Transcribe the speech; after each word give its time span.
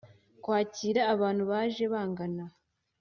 kwakira 0.43 1.01
abantu 1.13 1.43
baje 1.51 1.85
bangana 1.93 2.45